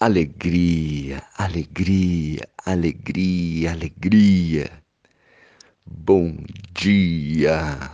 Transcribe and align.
Alegria, 0.00 1.20
alegria, 1.36 2.48
alegria, 2.64 3.72
alegria. 3.72 4.84
Bom 5.84 6.36
dia! 6.72 7.90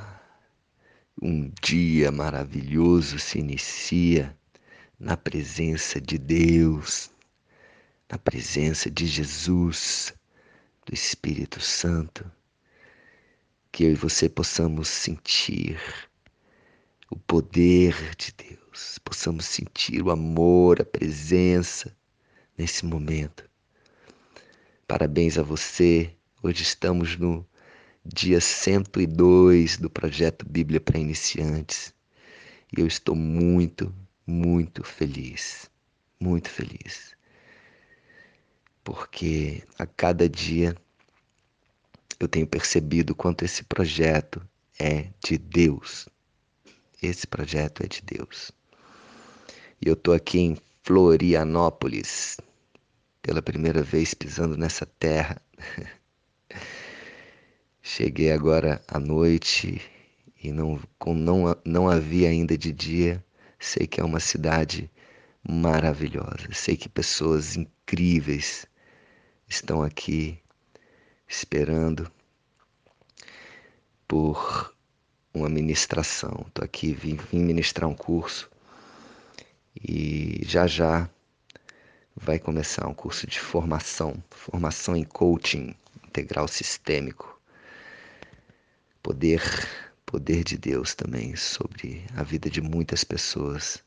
Um 1.22 1.50
dia 1.62 2.12
maravilhoso 2.12 3.18
se 3.18 3.38
inicia 3.38 4.36
na 5.00 5.16
presença 5.16 5.98
de 5.98 6.18
Deus, 6.18 7.10
na 8.12 8.18
presença 8.18 8.90
de 8.90 9.06
Jesus, 9.06 10.12
do 10.84 10.92
Espírito 10.92 11.58
Santo. 11.58 12.30
Que 13.72 13.84
eu 13.84 13.92
e 13.92 13.94
você 13.94 14.28
possamos 14.28 14.88
sentir 14.88 15.80
o 17.10 17.16
poder 17.16 18.14
de 18.18 18.30
Deus 18.32 18.63
possamos 19.04 19.44
sentir 19.44 20.02
o 20.02 20.10
amor, 20.10 20.80
a 20.80 20.84
presença 20.84 21.96
nesse 22.56 22.84
momento. 22.84 23.48
Parabéns 24.86 25.38
a 25.38 25.42
você. 25.42 26.12
Hoje 26.42 26.62
estamos 26.62 27.16
no 27.16 27.46
dia 28.04 28.40
102 28.40 29.78
do 29.78 29.88
projeto 29.88 30.46
Bíblia 30.46 30.80
para 30.80 30.98
Iniciantes. 30.98 31.94
E 32.76 32.80
eu 32.80 32.86
estou 32.86 33.14
muito, 33.14 33.94
muito 34.26 34.82
feliz. 34.82 35.70
Muito 36.20 36.50
feliz. 36.50 37.16
Porque 38.82 39.62
a 39.78 39.86
cada 39.86 40.28
dia 40.28 40.76
eu 42.20 42.28
tenho 42.28 42.46
percebido 42.46 43.14
quanto 43.14 43.44
esse 43.44 43.64
projeto 43.64 44.46
é 44.78 45.08
de 45.24 45.38
Deus. 45.38 46.08
Esse 47.02 47.26
projeto 47.26 47.82
é 47.82 47.86
de 47.86 48.02
Deus. 48.02 48.52
E 49.84 49.88
eu 49.88 49.92
estou 49.92 50.14
aqui 50.14 50.38
em 50.38 50.56
Florianópolis, 50.82 52.38
pela 53.20 53.42
primeira 53.42 53.82
vez 53.82 54.14
pisando 54.14 54.56
nessa 54.56 54.86
terra. 54.86 55.38
Cheguei 57.82 58.32
agora 58.32 58.82
à 58.88 58.98
noite 58.98 59.82
e 60.42 60.50
não, 60.50 60.80
como 60.98 61.20
não, 61.20 61.54
não 61.66 61.86
havia 61.86 62.30
ainda 62.30 62.56
de 62.56 62.72
dia, 62.72 63.22
sei 63.60 63.86
que 63.86 64.00
é 64.00 64.04
uma 64.04 64.20
cidade 64.20 64.90
maravilhosa. 65.46 66.48
Sei 66.50 66.78
que 66.78 66.88
pessoas 66.88 67.54
incríveis 67.54 68.64
estão 69.46 69.82
aqui 69.82 70.38
esperando 71.28 72.10
por 74.08 74.74
uma 75.34 75.50
ministração. 75.50 76.46
Estou 76.48 76.64
aqui, 76.64 76.94
vim, 76.94 77.16
vim 77.30 77.40
ministrar 77.40 77.86
um 77.86 77.94
curso 77.94 78.53
e 79.82 80.40
já 80.44 80.66
já 80.66 81.08
vai 82.16 82.38
começar 82.38 82.86
um 82.86 82.94
curso 82.94 83.26
de 83.26 83.40
formação, 83.40 84.22
formação 84.30 84.96
em 84.96 85.04
coaching 85.04 85.74
integral 86.06 86.46
sistêmico. 86.46 87.40
Poder, 89.02 89.42
poder 90.06 90.44
de 90.44 90.56
Deus 90.56 90.94
também 90.94 91.36
sobre 91.36 92.04
a 92.16 92.22
vida 92.22 92.48
de 92.48 92.60
muitas 92.60 93.04
pessoas 93.04 93.82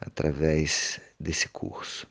através 0.00 1.00
desse 1.18 1.48
curso. 1.48 2.06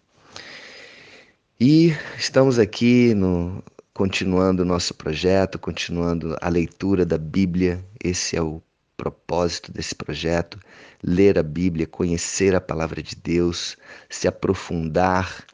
E 1.59 1.93
estamos 2.17 2.57
aqui 2.57 3.13
no 3.13 3.63
continuando 3.93 4.63
o 4.63 4.65
nosso 4.65 4.93
projeto, 4.93 5.59
continuando 5.59 6.37
a 6.41 6.47
leitura 6.47 7.05
da 7.05 7.17
Bíblia. 7.17 7.83
Esse 8.01 8.37
é 8.37 8.41
o 8.41 8.61
propósito 8.99 9.71
desse 9.71 9.95
projeto, 9.95 10.59
ler 11.01 11.39
a 11.39 11.43
Bíblia, 11.43 11.87
conhecer 11.87 12.53
a 12.53 12.59
palavra 12.59 13.01
de 13.01 13.15
Deus, 13.15 13.77
se 14.09 14.27
aprofundar 14.27 15.45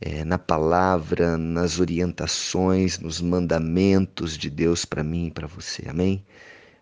é, 0.00 0.24
na 0.24 0.38
palavra, 0.38 1.36
nas 1.36 1.80
orientações, 1.80 3.00
nos 3.00 3.20
mandamentos 3.20 4.38
de 4.38 4.48
Deus 4.48 4.84
para 4.84 5.02
mim 5.02 5.26
e 5.26 5.30
para 5.32 5.48
você. 5.48 5.88
Amém? 5.88 6.24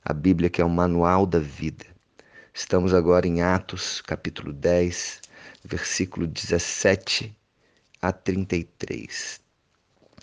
A 0.04 0.12
Bíblia 0.12 0.50
que 0.50 0.60
é 0.60 0.64
o 0.64 0.68
manual 0.68 1.24
da 1.24 1.38
vida. 1.38 1.86
Estamos 2.52 2.92
agora 2.92 3.26
em 3.26 3.40
Atos, 3.40 4.02
capítulo 4.02 4.52
10, 4.52 5.22
versículo 5.64 6.26
17 6.26 7.34
a 8.02 8.12
33. 8.12 9.40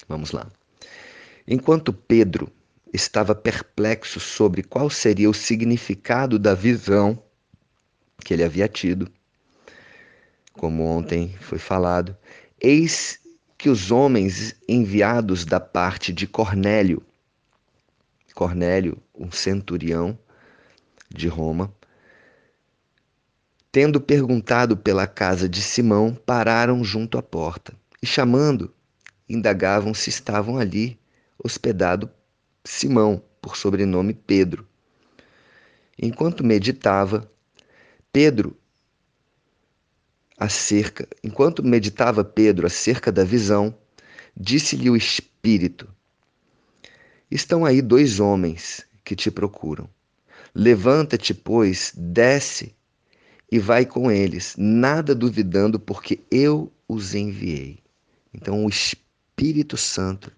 Vamos 0.08 0.32
lá. 0.32 0.46
Enquanto 1.48 1.92
Pedro 1.92 2.52
estava 2.96 3.36
perplexo 3.36 4.20
sobre 4.20 4.64
qual 4.64 4.90
seria 4.90 5.30
o 5.30 5.34
significado 5.34 6.40
da 6.40 6.56
visão 6.56 7.22
que 8.24 8.34
ele 8.34 8.44
havia 8.44 8.68
tido. 8.68 9.12
Como 10.54 10.84
ontem 10.84 11.36
foi 11.42 11.60
falado, 11.60 12.18
eis 12.60 13.20
que 13.58 13.70
os 13.70 13.92
homens 13.92 14.56
enviados 14.68 15.46
da 15.46 15.60
parte 15.60 16.14
de 16.14 16.26
Cornélio, 16.26 17.04
Cornélio, 18.34 18.98
um 19.14 19.32
centurião 19.32 20.18
de 21.10 21.28
Roma, 21.28 21.74
tendo 23.72 24.00
perguntado 24.00 24.76
pela 24.76 25.08
casa 25.08 25.48
de 25.48 25.62
Simão, 25.62 26.14
pararam 26.14 26.84
junto 26.84 27.18
à 27.18 27.24
porta 27.24 27.74
e, 28.02 28.06
chamando, 28.06 28.74
indagavam 29.28 29.94
se 29.94 30.10
estavam 30.10 30.58
ali 30.58 31.00
hospedado 31.42 32.10
Simão, 32.66 33.22
por 33.42 33.56
sobrenome 33.56 34.14
Pedro. 34.14 34.68
Enquanto 35.98 36.44
meditava, 36.44 37.32
Pedro 38.12 38.58
acerca, 40.38 41.08
enquanto 41.24 41.64
meditava 41.64 42.24
Pedro 42.24 42.66
acerca 42.68 43.12
da 43.12 43.24
visão, 43.24 43.74
disse-lhe 44.36 44.90
o 44.90 44.96
Espírito: 44.96 45.88
Estão 47.30 47.64
aí 47.64 47.82
dois 47.82 48.20
homens 48.20 48.86
que 49.04 49.16
te 49.16 49.30
procuram. 49.30 49.88
Levanta-te, 50.54 51.34
pois, 51.34 51.94
desce 51.96 52.76
e 53.52 53.60
vai 53.60 53.86
com 53.86 54.12
eles, 54.12 54.56
nada 54.58 55.14
duvidando, 55.14 55.80
porque 55.80 56.20
eu 56.32 56.72
os 56.88 57.14
enviei. 57.14 57.80
Então 58.34 58.66
o 58.66 58.70
Espírito 58.70 59.78
Santo 59.78 60.32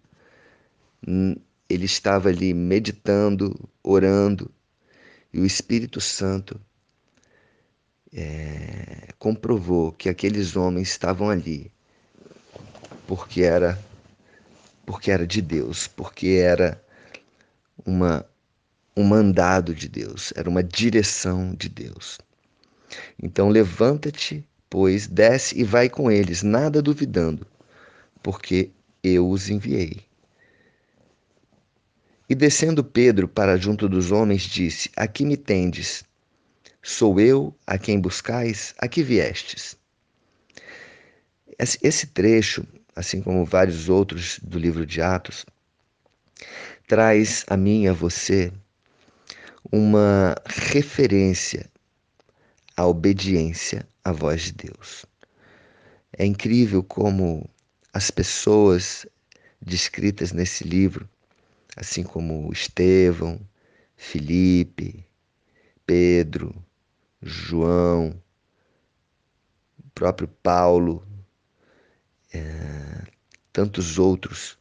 ele 1.70 1.86
estava 1.86 2.30
ali 2.30 2.54
meditando, 2.54 3.70
orando, 3.84 4.52
e 5.34 5.40
o 5.40 5.46
Espírito 5.46 6.00
Santo 6.00 6.60
é, 8.14 9.10
comprovou 9.20 9.92
que 9.92 10.10
aqueles 10.10 10.56
homens 10.56 10.90
estavam 10.90 11.30
ali 11.30 11.72
porque 13.06 13.42
era 13.42 13.80
porque 14.86 15.12
era 15.12 15.28
de 15.28 15.42
Deus, 15.42 15.88
porque 15.88 16.40
era 16.42 16.82
uma 17.86 18.26
um 18.96 19.04
mandado 19.04 19.76
de 19.76 19.88
Deus, 19.88 20.34
era 20.36 20.50
uma 20.50 20.64
direção 20.64 21.54
de 21.54 21.70
Deus. 21.70 22.18
Então 23.22 23.50
levanta-te, 23.50 24.48
pois, 24.70 25.06
desce 25.06 25.60
e 25.60 25.64
vai 25.64 25.88
com 25.88 26.10
eles, 26.10 26.42
nada 26.42 26.82
duvidando, 26.82 27.46
porque 28.24 28.72
eu 29.04 29.30
os 29.30 29.50
enviei. 29.50 30.07
E 32.30 32.36
descendo 32.36 32.84
Pedro 32.84 33.26
para 33.26 33.56
junto 33.56 33.88
dos 33.88 34.12
homens, 34.12 34.42
disse: 34.42 34.92
Aqui 34.98 35.26
me 35.26 35.38
tendes. 35.38 36.04
Sou 36.84 37.20
eu 37.20 37.56
a 37.66 37.78
quem 37.78 38.00
buscais, 38.00 38.74
a 38.78 38.88
que 38.88 39.02
viestes. 39.02 39.78
Esse 41.58 42.08
trecho, 42.08 42.66
assim 42.96 43.22
como 43.22 43.46
vários 43.46 43.88
outros 43.88 44.40
do 44.44 44.60
livro 44.60 44.86
de 44.86 45.02
Atos, 45.02 45.46
traz 46.88 47.46
a 47.48 47.56
mim 47.56 47.84
e 47.84 47.88
a 47.88 47.94
você 47.94 48.52
uma 49.72 50.36
referência 50.46 51.70
à 52.76 52.86
obediência 52.86 53.88
à 54.04 54.12
voz 54.12 54.44
de 54.44 54.54
Deus. 54.54 55.06
É 56.18 56.26
incrível 56.26 56.84
como 56.84 57.50
as 57.94 58.12
pessoas 58.12 59.06
descritas 59.62 60.32
nesse 60.32 60.64
livro 60.64 61.10
assim 61.78 62.02
como 62.04 62.52
Estevão, 62.52 63.40
Felipe, 63.96 65.06
Pedro, 65.86 66.54
João, 67.22 68.20
o 69.80 69.90
próprio 69.94 70.28
Paulo, 70.28 71.08
é, 72.34 73.04
tantos 73.54 74.00
outros, 74.00 74.58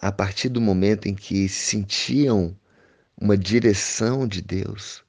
a 0.00 0.12
partir 0.12 0.48
do 0.50 0.60
momento 0.60 1.06
em 1.06 1.14
que 1.14 1.48
sentiam 1.48 2.56
uma 3.18 3.36
direção 3.36 4.28
de 4.28 4.40
Deus, 4.42 5.02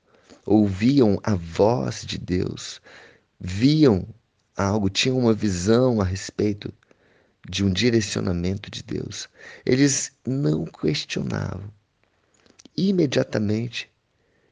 ouviam 0.45 1.19
a 1.23 1.35
voz 1.35 2.05
de 2.05 2.17
Deus, 2.17 2.81
viam 3.39 4.07
algo, 4.55 4.89
tinham 4.89 5.17
uma 5.17 5.33
visão 5.33 6.01
a 6.01 6.05
respeito 6.05 6.73
de 7.49 7.63
um 7.63 7.71
direcionamento 7.71 8.69
de 8.69 8.83
Deus. 8.83 9.29
Eles 9.65 10.11
não 10.25 10.65
questionavam. 10.65 11.71
Imediatamente 12.75 13.89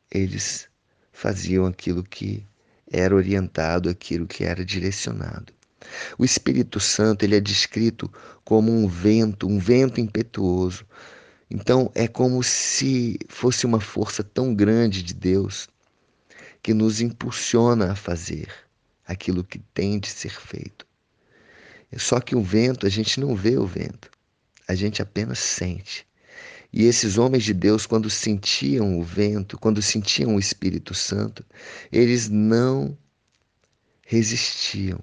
eles 0.10 0.68
faziam 1.12 1.66
aquilo 1.66 2.04
que 2.04 2.46
era 2.92 3.16
orientado, 3.16 3.90
aquilo 3.90 4.26
que 4.26 4.44
era 4.44 4.64
direcionado. 4.64 5.54
O 6.18 6.26
Espírito 6.26 6.80
Santo 6.80 7.24
ele 7.24 7.36
é 7.36 7.42
descrito 7.42 8.12
como 8.44 8.72
um 8.72 8.88
vento, 8.88 9.48
um 9.48 9.60
vento 9.60 10.00
impetuoso. 10.00 10.86
Então 11.52 11.92
é 11.94 12.08
como 12.08 12.42
se 12.42 13.20
fosse 13.28 13.66
uma 13.66 13.80
força 13.80 14.24
tão 14.24 14.56
grande 14.56 15.04
de 15.04 15.14
Deus 15.14 15.68
que 16.64 16.74
nos 16.74 17.02
impulsiona 17.02 17.92
a 17.92 17.96
fazer 17.96 18.52
aquilo 19.06 19.44
que 19.44 19.60
tem 19.60 20.00
de 20.00 20.08
ser 20.08 20.32
feito. 20.32 20.88
Só 21.96 22.20
que 22.20 22.36
o 22.36 22.42
vento, 22.42 22.86
a 22.86 22.90
gente 22.90 23.20
não 23.20 23.36
vê 23.36 23.58
o 23.58 23.66
vento, 23.66 24.10
a 24.68 24.76
gente 24.76 25.02
apenas 25.02 25.40
sente. 25.40 26.06
E 26.72 26.84
esses 26.84 27.18
homens 27.18 27.44
de 27.44 27.54
Deus, 27.54 27.86
quando 27.86 28.10
sentiam 28.10 29.00
o 29.00 29.04
vento, 29.04 29.58
quando 29.58 29.82
sentiam 29.82 30.36
o 30.36 30.40
Espírito 30.40 30.94
Santo, 30.94 31.46
eles 31.90 32.28
não 32.28 32.98
resistiam, 34.06 35.00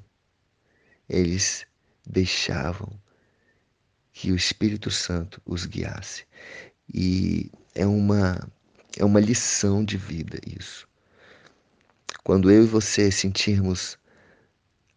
eles 1.09 1.65
deixavam 2.06 2.93
que 4.12 4.31
o 4.31 4.37
Espírito 4.37 4.91
Santo 4.91 5.41
os 5.47 5.65
guiasse. 5.65 6.25
E 6.93 7.50
é 7.75 7.87
uma, 7.87 8.39
é 8.99 9.05
uma 9.05 9.21
lição 9.21 9.83
de 9.83 9.97
vida 9.97 10.39
isso. 10.47 10.87
Quando 12.23 12.50
eu 12.50 12.65
e 12.65 12.67
você 12.67 13.11
sentirmos 13.11 13.99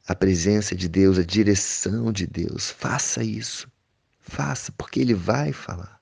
a 0.07 0.13
presença 0.13 0.75
de 0.75 0.87
Deus, 0.87 1.17
a 1.17 1.23
direção 1.23 2.11
de 2.11 2.27
Deus, 2.27 2.69
faça 2.69 3.23
isso. 3.23 3.67
Faça, 4.19 4.71
porque 4.71 4.99
Ele 4.99 5.13
vai 5.13 5.51
falar. 5.51 5.99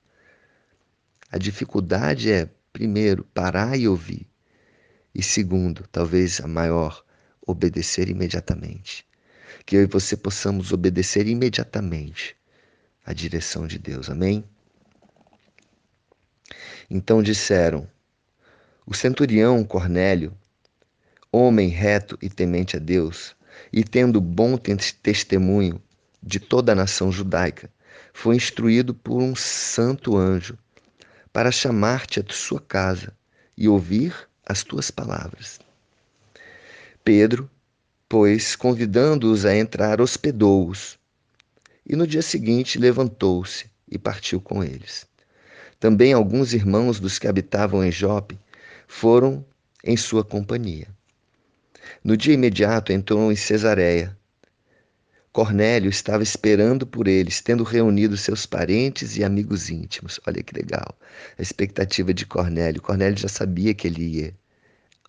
A 1.31 1.37
dificuldade 1.37 2.31
é, 2.31 2.49
primeiro, 2.71 3.23
parar 3.33 3.77
e 3.77 3.87
ouvir. 3.87 4.27
E 5.15 5.23
segundo, 5.23 5.87
talvez 5.91 6.41
a 6.41 6.47
maior, 6.47 7.03
obedecer 7.45 8.09
imediatamente. 8.09 9.05
Que 9.65 9.77
eu 9.77 9.83
e 9.83 9.85
você 9.85 10.17
possamos 10.17 10.71
obedecer 10.71 11.27
imediatamente 11.27 12.35
à 13.05 13.13
direção 13.13 13.67
de 13.67 13.77
Deus. 13.77 14.09
Amém? 14.09 14.43
Então 16.89 17.23
disseram: 17.23 17.87
O 18.85 18.93
centurião 18.93 19.63
Cornélio, 19.63 20.37
homem 21.31 21.69
reto 21.69 22.17
e 22.21 22.29
temente 22.29 22.75
a 22.75 22.79
Deus, 22.79 23.35
e 23.71 23.83
tendo 23.83 24.19
bom 24.19 24.57
testemunho 24.57 25.81
de 26.21 26.39
toda 26.39 26.71
a 26.71 26.75
nação 26.75 27.11
judaica, 27.11 27.69
foi 28.13 28.35
instruído 28.35 28.93
por 28.93 29.21
um 29.21 29.35
santo 29.35 30.15
anjo 30.15 30.57
para 31.31 31.51
chamar-te 31.51 32.19
à 32.19 32.25
sua 32.29 32.61
casa 32.61 33.13
e 33.57 33.67
ouvir 33.67 34.15
as 34.45 34.63
tuas 34.63 34.91
palavras. 34.91 35.59
Pedro, 37.03 37.49
pois, 38.07 38.55
convidando-os 38.55 39.45
a 39.45 39.55
entrar, 39.55 39.99
hospedou-os. 39.99 40.97
E 41.85 41.95
no 41.95 42.07
dia 42.07 42.21
seguinte 42.21 42.77
levantou-se 42.77 43.65
e 43.89 43.97
partiu 43.97 44.39
com 44.39 44.63
eles. 44.63 45.05
Também 45.79 46.13
alguns 46.13 46.53
irmãos 46.53 46.99
dos 46.99 47.19
que 47.19 47.27
habitavam 47.27 47.83
em 47.83 47.91
Jope 47.91 48.39
foram 48.87 49.45
em 49.83 49.97
sua 49.97 50.23
companhia. 50.23 50.87
No 52.03 52.17
dia 52.17 52.33
imediato 52.33 52.91
entrou 52.91 53.31
em 53.31 53.35
Cesareia 53.35 54.17
Cornélio 55.33 55.89
estava 55.89 56.21
esperando 56.21 56.85
por 56.85 57.07
eles, 57.07 57.41
tendo 57.41 57.63
reunido 57.63 58.15
seus 58.15 58.45
parentes 58.45 59.17
e 59.17 59.23
amigos 59.23 59.67
íntimos. 59.67 60.19
Olha 60.27 60.43
que 60.43 60.55
legal. 60.55 60.95
A 61.39 61.41
expectativa 61.41 62.13
de 62.13 62.23
Cornélio. 62.23 62.79
Cornélio 62.79 63.17
já 63.17 63.27
sabia 63.27 63.73
que 63.73 63.87
ele 63.87 64.03
ia 64.03 64.35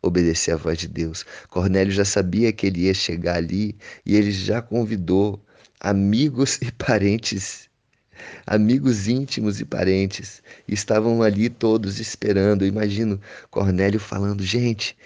obedecer 0.02 0.52
à 0.52 0.56
voz 0.56 0.78
de 0.78 0.88
Deus. 0.88 1.26
Cornélio 1.50 1.92
já 1.92 2.06
sabia 2.06 2.50
que 2.54 2.66
ele 2.66 2.86
ia 2.86 2.94
chegar 2.94 3.36
ali 3.36 3.76
e 4.06 4.16
ele 4.16 4.32
já 4.32 4.62
convidou 4.62 5.44
amigos 5.78 6.58
e 6.62 6.72
parentes, 6.72 7.68
amigos 8.46 9.06
íntimos 9.06 9.60
e 9.60 9.64
parentes. 9.66 10.42
Estavam 10.66 11.22
ali 11.22 11.50
todos 11.50 12.00
esperando. 12.00 12.62
Eu 12.62 12.68
imagino 12.68 13.20
Cornélio 13.50 14.00
falando: 14.00 14.42
gente, 14.42 14.96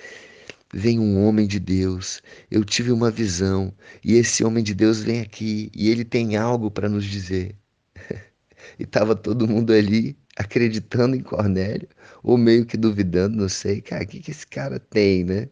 vem 0.73 0.99
um 0.99 1.25
homem 1.25 1.47
de 1.47 1.59
Deus. 1.59 2.23
Eu 2.51 2.65
tive 2.65 2.93
uma 2.93 3.11
visão 3.11 3.73
e 4.05 4.15
esse 4.15 4.45
homem 4.45 4.63
de 4.63 4.75
Deus 4.75 5.01
vem 5.03 5.21
aqui 5.21 5.71
e 5.75 5.89
ele 5.89 6.05
tem 6.05 6.37
algo 6.37 6.71
para 6.71 6.89
nos 6.89 7.05
dizer. 7.05 7.57
e 8.79 8.83
estava 8.83 9.15
todo 9.17 9.49
mundo 9.49 9.73
ali 9.73 10.17
acreditando 10.37 11.17
em 11.17 11.21
Cornélio 11.21 11.89
ou 12.23 12.37
meio 12.37 12.67
que 12.67 12.77
duvidando, 12.77 13.37
não 13.37 13.49
sei, 13.49 13.81
cara, 13.81 14.05
o 14.05 14.07
que, 14.07 14.21
que 14.21 14.31
esse 14.31 14.47
cara 14.47 14.79
tem, 14.79 15.25
né? 15.25 15.49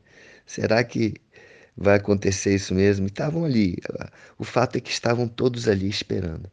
Será 0.46 0.84
que 0.84 1.14
vai 1.76 1.96
acontecer 1.96 2.54
isso 2.54 2.74
mesmo? 2.74 3.06
Estavam 3.06 3.44
ali. 3.44 3.76
O 4.38 4.44
fato 4.44 4.76
é 4.76 4.80
que 4.80 4.90
estavam 4.90 5.26
todos 5.26 5.68
ali 5.68 5.88
esperando. 5.88 6.50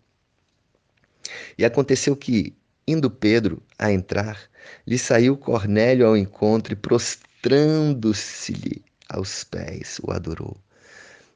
E 1.58 1.64
aconteceu 1.64 2.16
que, 2.16 2.56
indo 2.88 3.10
Pedro 3.10 3.62
a 3.78 3.92
entrar, 3.92 4.40
lhe 4.86 4.98
saiu 4.98 5.38
Cornélio 5.38 6.08
ao 6.08 6.18
encontro 6.18 6.74
e 6.74 6.76
prostrou 6.76 7.33
prostrando-se-lhe 7.44 8.86
aos 9.10 9.44
pés, 9.44 10.00
o 10.02 10.12
adorou. 10.12 10.56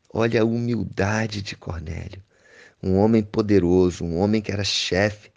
Olha 0.10 0.42
a 0.42 0.46
humildade 0.46 1.42
de 1.42 1.54
Cornélio, 1.58 2.24
um 2.82 2.96
homem 2.96 3.22
poderoso, 3.22 4.06
um 4.06 4.18
homem 4.18 4.42
que 4.42 4.50
era 4.50 4.64
chefe 4.64 5.30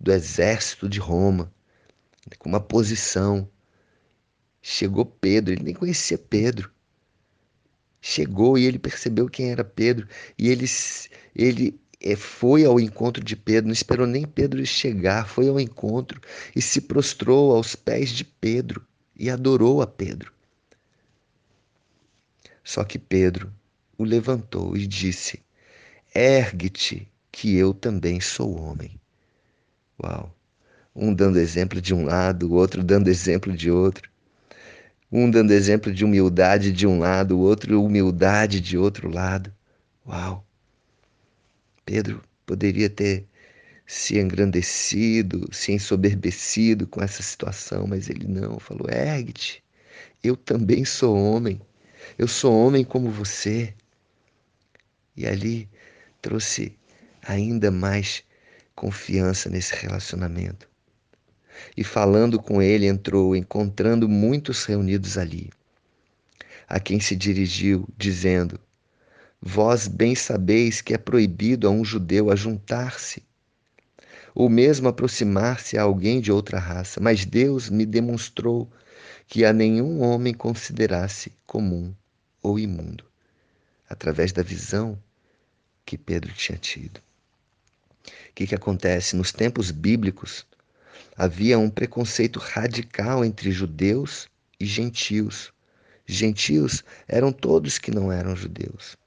do 0.00 0.10
exército 0.10 0.88
de 0.88 0.98
Roma, 0.98 1.52
com 2.38 2.48
uma 2.48 2.60
posição. 2.60 3.46
Chegou 4.62 5.04
Pedro, 5.04 5.52
ele 5.52 5.62
nem 5.62 5.74
conhecia 5.74 6.16
Pedro. 6.16 6.70
Chegou 8.00 8.56
e 8.56 8.64
ele 8.64 8.78
percebeu 8.78 9.28
quem 9.28 9.50
era 9.50 9.64
Pedro 9.64 10.08
e 10.38 10.48
ele, 10.48 10.64
ele 11.34 11.78
eh, 12.00 12.16
foi 12.16 12.64
ao 12.64 12.80
encontro 12.80 13.22
de 13.22 13.36
Pedro, 13.36 13.66
não 13.66 13.74
esperou 13.74 14.06
nem 14.06 14.26
Pedro 14.26 14.64
chegar, 14.64 15.28
foi 15.28 15.46
ao 15.48 15.60
encontro 15.60 16.22
e 16.54 16.62
se 16.62 16.80
prostrou 16.80 17.54
aos 17.54 17.76
pés 17.76 18.08
de 18.10 18.24
Pedro 18.24 18.82
e 19.18 19.30
adorou 19.30 19.82
a 19.82 19.86
Pedro. 19.86 20.32
Só 22.62 22.84
que 22.84 22.98
Pedro 22.98 23.52
o 23.96 24.04
levantou 24.04 24.76
e 24.76 24.86
disse: 24.86 25.42
Ergue-te, 26.14 27.08
que 27.30 27.56
eu 27.56 27.72
também 27.72 28.20
sou 28.20 28.60
homem. 28.60 29.00
Uau! 30.02 30.34
Um 30.94 31.12
dando 31.12 31.38
exemplo 31.38 31.80
de 31.80 31.94
um 31.94 32.04
lado, 32.04 32.50
o 32.50 32.54
outro 32.54 32.82
dando 32.82 33.08
exemplo 33.08 33.52
de 33.52 33.70
outro. 33.70 34.10
Um 35.12 35.30
dando 35.30 35.52
exemplo 35.52 35.92
de 35.92 36.04
humildade 36.04 36.72
de 36.72 36.86
um 36.86 36.98
lado, 36.98 37.36
o 37.36 37.40
outro 37.40 37.84
humildade 37.84 38.60
de 38.60 38.76
outro 38.76 39.08
lado. 39.08 39.52
Uau! 40.06 40.44
Pedro 41.84 42.22
poderia 42.44 42.90
ter 42.90 43.26
se 43.86 44.18
engrandecido, 44.18 45.48
se 45.52 45.72
ensoberbecido 45.72 46.86
com 46.88 47.02
essa 47.02 47.22
situação, 47.22 47.86
mas 47.86 48.10
ele 48.10 48.26
não, 48.26 48.58
falou: 48.58 48.88
ergue-te, 48.90 49.62
eu 50.22 50.36
também 50.36 50.84
sou 50.84 51.16
homem, 51.16 51.60
eu 52.18 52.26
sou 52.26 52.52
homem 52.52 52.84
como 52.84 53.10
você. 53.10 53.72
E 55.16 55.26
ali 55.26 55.68
trouxe 56.20 56.76
ainda 57.22 57.70
mais 57.70 58.24
confiança 58.74 59.48
nesse 59.48 59.74
relacionamento. 59.76 60.68
E 61.74 61.82
falando 61.82 62.38
com 62.42 62.60
ele, 62.60 62.86
entrou, 62.86 63.34
encontrando 63.34 64.08
muitos 64.08 64.64
reunidos 64.64 65.16
ali, 65.16 65.48
a 66.68 66.78
quem 66.80 67.00
se 67.00 67.14
dirigiu, 67.14 67.88
dizendo: 67.96 68.58
Vós 69.40 69.86
bem 69.86 70.14
sabeis 70.14 70.82
que 70.82 70.92
é 70.92 70.98
proibido 70.98 71.68
a 71.68 71.70
um 71.70 71.84
judeu 71.84 72.30
ajuntar-se 72.30 73.22
ou 74.36 74.50
mesmo 74.50 74.86
aproximar-se 74.86 75.78
a 75.78 75.82
alguém 75.82 76.20
de 76.20 76.30
outra 76.30 76.58
raça, 76.58 77.00
mas 77.00 77.24
Deus 77.24 77.70
me 77.70 77.86
demonstrou 77.86 78.70
que 79.26 79.46
a 79.46 79.52
nenhum 79.52 80.02
homem 80.02 80.34
considerasse 80.34 81.32
comum 81.46 81.94
ou 82.42 82.58
imundo, 82.58 83.02
através 83.88 84.32
da 84.32 84.42
visão 84.42 85.02
que 85.86 85.96
Pedro 85.96 86.34
tinha 86.34 86.58
tido. 86.58 86.98
O 86.98 88.34
que, 88.34 88.46
que 88.46 88.54
acontece? 88.54 89.16
Nos 89.16 89.32
tempos 89.32 89.70
bíblicos, 89.70 90.46
havia 91.16 91.58
um 91.58 91.70
preconceito 91.70 92.38
radical 92.38 93.24
entre 93.24 93.50
judeus 93.50 94.28
e 94.60 94.66
gentios. 94.66 95.50
Gentios 96.04 96.84
eram 97.08 97.32
todos 97.32 97.78
que 97.78 97.90
não 97.90 98.12
eram 98.12 98.36
judeus. 98.36 98.98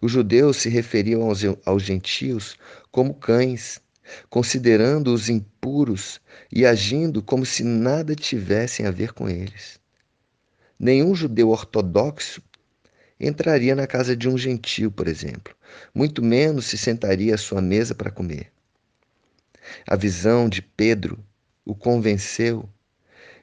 Os 0.00 0.10
judeus 0.10 0.56
se 0.56 0.70
referiam 0.70 1.22
aos, 1.22 1.42
aos 1.66 1.82
gentios 1.82 2.56
como 2.90 3.12
cães, 3.12 3.78
considerando-os 4.28 5.28
impuros 5.28 6.20
e 6.52 6.64
agindo 6.64 7.22
como 7.22 7.44
se 7.44 7.62
nada 7.64 8.14
tivessem 8.14 8.86
a 8.86 8.90
ver 8.90 9.12
com 9.12 9.28
eles. 9.28 9.80
Nenhum 10.78 11.14
judeu 11.14 11.48
ortodoxo 11.50 12.42
entraria 13.18 13.74
na 13.74 13.86
casa 13.86 14.14
de 14.14 14.28
um 14.28 14.36
gentio, 14.36 14.90
por 14.90 15.08
exemplo, 15.08 15.54
muito 15.94 16.22
menos 16.22 16.66
se 16.66 16.76
sentaria 16.76 17.34
à 17.34 17.38
sua 17.38 17.62
mesa 17.62 17.94
para 17.94 18.10
comer. 18.10 18.52
A 19.86 19.96
visão 19.96 20.48
de 20.48 20.62
Pedro 20.62 21.18
o 21.64 21.74
convenceu 21.74 22.68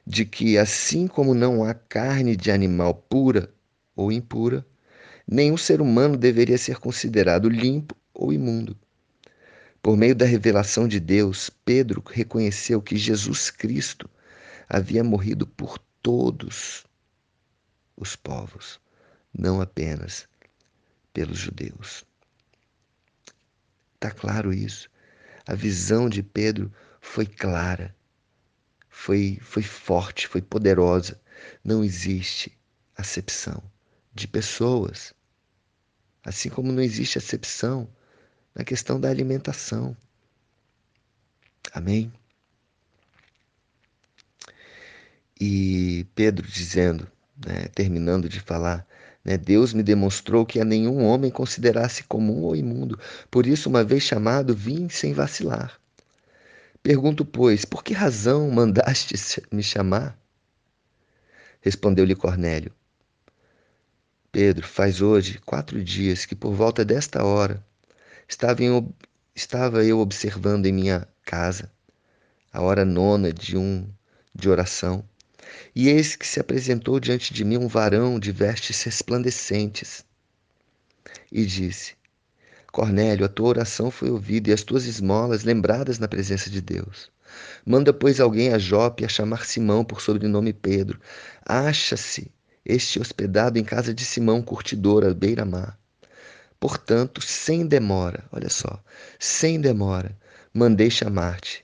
de 0.06 0.24
que, 0.24 0.56
assim 0.56 1.06
como 1.06 1.34
não 1.34 1.64
há 1.64 1.74
carne 1.74 2.36
de 2.36 2.50
animal 2.50 2.94
pura 2.94 3.52
ou 3.96 4.12
impura, 4.12 4.64
nenhum 5.26 5.56
ser 5.56 5.80
humano 5.80 6.16
deveria 6.16 6.58
ser 6.58 6.78
considerado 6.78 7.48
limpo 7.48 7.96
ou 8.12 8.32
imundo. 8.32 8.76
Por 9.84 9.98
meio 9.98 10.14
da 10.14 10.24
revelação 10.24 10.88
de 10.88 10.98
Deus, 10.98 11.50
Pedro 11.62 12.02
reconheceu 12.06 12.80
que 12.80 12.96
Jesus 12.96 13.50
Cristo 13.50 14.08
havia 14.66 15.04
morrido 15.04 15.46
por 15.46 15.78
todos 16.00 16.86
os 17.94 18.16
povos, 18.16 18.80
não 19.30 19.60
apenas 19.60 20.26
pelos 21.12 21.36
judeus. 21.36 22.02
Está 23.96 24.10
claro 24.10 24.54
isso? 24.54 24.88
A 25.46 25.54
visão 25.54 26.08
de 26.08 26.22
Pedro 26.22 26.72
foi 26.98 27.26
clara, 27.26 27.94
foi, 28.88 29.38
foi 29.42 29.62
forte, 29.62 30.26
foi 30.26 30.40
poderosa. 30.40 31.20
Não 31.62 31.84
existe 31.84 32.58
acepção 32.96 33.62
de 34.14 34.26
pessoas, 34.26 35.12
assim 36.24 36.48
como 36.48 36.72
não 36.72 36.82
existe 36.82 37.18
acepção 37.18 37.86
na 38.54 38.64
questão 38.64 39.00
da 39.00 39.08
alimentação. 39.08 39.96
Amém? 41.72 42.12
E 45.40 46.06
Pedro 46.14 46.46
dizendo, 46.46 47.10
né, 47.44 47.68
terminando 47.74 48.28
de 48.28 48.40
falar, 48.40 48.86
né, 49.24 49.36
Deus 49.36 49.72
me 49.72 49.82
demonstrou 49.82 50.46
que 50.46 50.60
a 50.60 50.64
nenhum 50.64 51.02
homem 51.04 51.30
considerasse 51.30 52.04
comum 52.04 52.42
ou 52.42 52.54
imundo. 52.54 52.98
Por 53.30 53.46
isso, 53.46 53.68
uma 53.68 53.82
vez 53.82 54.02
chamado, 54.02 54.54
vim 54.54 54.88
sem 54.88 55.12
vacilar. 55.12 55.78
Pergunto, 56.82 57.24
pois, 57.24 57.64
por 57.64 57.82
que 57.82 57.94
razão 57.94 58.50
mandaste 58.50 59.14
me 59.50 59.62
chamar? 59.62 60.16
Respondeu-lhe 61.60 62.14
Cornélio. 62.14 62.72
Pedro, 64.30 64.66
faz 64.66 65.00
hoje 65.00 65.38
quatro 65.46 65.82
dias 65.82 66.26
que, 66.26 66.34
por 66.34 66.52
volta 66.52 66.84
desta 66.84 67.24
hora, 67.24 67.64
estava, 68.28 68.62
em, 68.62 68.94
estava 69.34 69.84
eu 69.84 69.98
observando 70.00 70.66
em 70.66 70.72
minha 70.72 71.06
casa 71.24 71.70
a 72.52 72.60
hora 72.60 72.84
nona 72.84 73.32
de 73.32 73.56
um 73.56 73.88
de 74.34 74.48
oração 74.48 75.04
e 75.74 75.88
eis 75.88 76.16
que 76.16 76.26
se 76.26 76.40
apresentou 76.40 76.98
diante 77.00 77.34
de 77.34 77.44
mim 77.44 77.56
um 77.56 77.68
varão 77.68 78.18
de 78.18 78.32
vestes 78.32 78.82
resplandecentes. 78.82 80.04
E 81.30 81.44
disse: 81.44 81.94
Cornélio, 82.72 83.26
a 83.26 83.28
tua 83.28 83.48
oração 83.48 83.90
foi 83.90 84.10
ouvida 84.10 84.50
e 84.50 84.52
as 84.52 84.62
tuas 84.62 84.84
esmolas 84.84 85.44
lembradas 85.44 85.98
na 85.98 86.08
presença 86.08 86.48
de 86.48 86.60
Deus. 86.60 87.10
Manda, 87.66 87.92
pois, 87.92 88.20
alguém 88.20 88.52
a 88.52 88.58
Jope 88.58 89.04
a 89.04 89.08
chamar 89.08 89.44
Simão 89.44 89.84
por 89.84 90.00
sobrenome 90.00 90.52
Pedro. 90.52 91.00
Acha-se 91.44 92.30
este 92.64 93.00
hospedado 93.00 93.58
em 93.58 93.64
casa 93.64 93.92
de 93.92 94.04
Simão, 94.04 94.42
curtidor, 94.42 95.04
à 95.04 95.12
beira-mar. 95.12 95.78
Portanto, 96.64 97.20
sem 97.20 97.66
demora, 97.66 98.24
olha 98.32 98.48
só, 98.48 98.82
sem 99.18 99.60
demora, 99.60 100.18
mandei 100.50 100.90
chamar-te 100.90 101.62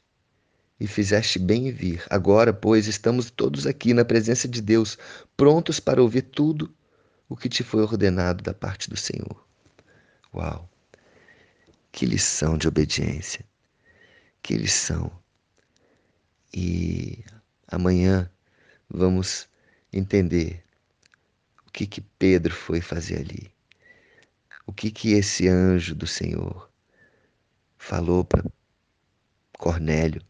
e 0.79 0.87
fizeste 0.87 1.39
bem 1.39 1.69
em 1.69 1.73
vir. 1.73 2.05
Agora, 2.11 2.53
pois, 2.53 2.87
estamos 2.87 3.31
todos 3.31 3.67
aqui 3.67 3.95
na 3.95 4.05
presença 4.05 4.47
de 4.47 4.61
Deus, 4.61 4.99
prontos 5.39 5.81
para 5.81 6.03
ouvir 6.03 6.21
tudo 6.21 6.71
o 7.31 7.35
que 7.35 7.49
te 7.49 7.65
foi 7.65 7.81
ordenado 7.81 8.45
da 8.45 8.53
parte 8.53 8.91
do 8.91 8.97
Senhor. 8.99 9.43
Uau! 10.35 10.69
Que 11.91 12.05
lição 12.05 12.59
de 12.59 12.69
obediência! 12.69 13.43
Que 14.43 14.55
lição! 14.55 15.11
E 16.53 17.25
amanhã 17.67 18.31
vamos 18.87 19.49
entender 19.91 20.63
o 21.67 21.71
que 21.71 21.87
que 21.87 22.03
Pedro 22.03 22.55
foi 22.55 22.83
fazer 22.83 23.21
ali. 23.21 23.51
O 24.71 24.73
que 24.73 24.89
que 24.89 25.15
esse 25.15 25.49
anjo 25.49 25.97
do 25.97 26.07
Senhor 26.07 26.71
falou 27.77 28.25
para 28.25 28.45
Cornélio 29.59 30.23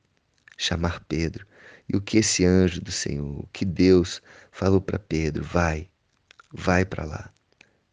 chamar 0.56 1.04
Pedro. 1.04 1.46
E 1.86 1.94
o 1.94 2.00
que 2.00 2.16
esse 2.16 2.46
anjo 2.46 2.80
do 2.80 2.90
Senhor, 2.90 3.40
o 3.40 3.46
que 3.52 3.66
Deus 3.66 4.22
falou 4.50 4.80
para 4.80 4.98
Pedro: 4.98 5.44
vai, 5.44 5.90
vai 6.50 6.86
para 6.86 7.04
lá. 7.04 7.30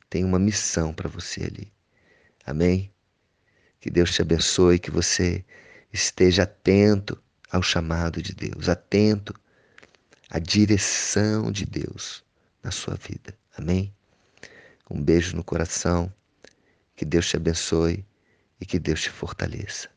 Tem 0.10 0.24
uma 0.24 0.40
missão 0.40 0.94
para 0.94 1.10
você 1.10 1.44
ali. 1.44 1.70
Amém? 2.46 2.94
Que 3.82 3.90
Deus 3.90 4.14
te 4.14 4.22
abençoe, 4.22 4.80
que 4.80 4.90
você 4.90 5.44
esteja 5.92 6.44
atento 6.44 7.22
ao 7.52 7.62
chamado 7.62 8.22
de 8.22 8.34
Deus, 8.34 8.70
atento 8.70 9.34
à 10.30 10.40
direção 10.40 11.52
de 11.52 11.66
Deus 11.66 12.24
na 12.64 12.72
sua 12.72 12.96
vida. 12.96 13.38
Amém? 13.58 13.94
Um 14.90 15.04
beijo 15.04 15.36
no 15.36 15.44
coração. 15.44 16.10
Que 16.98 17.06
Deus 17.06 17.30
te 17.30 17.38
abençoe 17.38 18.06
e 18.60 18.66
que 18.66 18.80
Deus 18.80 19.02
te 19.04 19.10
fortaleça. 19.12 19.97